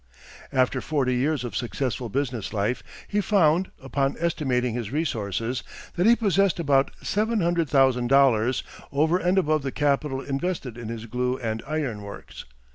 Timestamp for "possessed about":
6.15-6.89